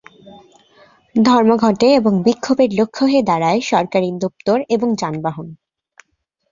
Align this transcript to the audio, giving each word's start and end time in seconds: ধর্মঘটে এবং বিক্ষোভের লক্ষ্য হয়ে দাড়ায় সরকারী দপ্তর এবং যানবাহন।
ধর্মঘটে 1.15 1.87
এবং 1.93 2.13
বিক্ষোভের 2.23 2.69
লক্ষ্য 2.79 3.03
হয়ে 3.05 3.23
দাড়ায় 3.23 3.59
সরকারী 3.61 4.09
দপ্তর 4.23 4.57
এবং 4.69 4.87
যানবাহন। 4.95 5.47